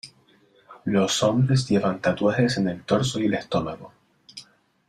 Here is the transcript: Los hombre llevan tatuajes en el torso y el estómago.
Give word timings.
Los 0.85 1.21
hombre 1.21 1.55
llevan 1.57 2.01
tatuajes 2.01 2.57
en 2.57 2.69
el 2.69 2.81
torso 2.81 3.19
y 3.19 3.25
el 3.27 3.35
estómago. 3.35 3.93